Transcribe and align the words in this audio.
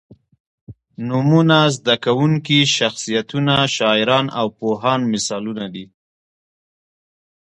نومونه، 1.07 1.59
زده 1.75 1.95
کوونکي، 2.05 2.59
شخصیتونه، 2.77 3.55
شاعران 3.77 4.25
او 4.39 4.47
پوهان 4.57 5.01
مثالونه 5.13 5.65
دي. 5.73 5.85